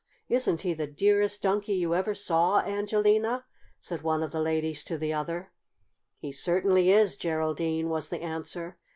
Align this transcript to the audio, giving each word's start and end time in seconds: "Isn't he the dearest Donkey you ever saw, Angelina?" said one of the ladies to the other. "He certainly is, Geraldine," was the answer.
"Isn't 0.29 0.61
he 0.61 0.73
the 0.73 0.87
dearest 0.87 1.43
Donkey 1.43 1.75
you 1.75 1.93
ever 1.93 2.15
saw, 2.15 2.61
Angelina?" 2.61 3.45
said 3.79 4.01
one 4.01 4.23
of 4.23 4.31
the 4.31 4.41
ladies 4.41 4.83
to 4.85 4.97
the 4.97 5.13
other. 5.13 5.51
"He 6.17 6.31
certainly 6.31 6.89
is, 6.89 7.15
Geraldine," 7.15 7.87
was 7.87 8.09
the 8.09 8.19
answer. 8.23 8.79